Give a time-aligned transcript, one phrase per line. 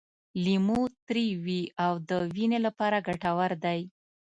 [0.45, 3.79] لیمو تریو وي او د وینې لپاره ګټور دی.